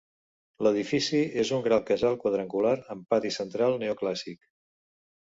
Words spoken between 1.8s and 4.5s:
casal quadrangular amb pati central, neoclàssic.